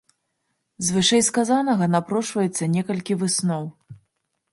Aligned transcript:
З 0.85 0.95
вышэйсказанага 0.95 1.85
напрошваецца 1.95 2.71
некалькі 2.77 3.13
высноў. 3.25 3.63